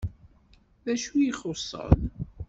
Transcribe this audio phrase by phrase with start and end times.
[0.85, 2.01] D acu i ɣ-ixuṣṣen?